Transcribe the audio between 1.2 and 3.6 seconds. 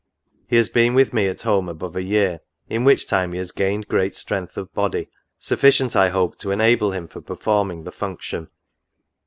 at home above a year, in which time he has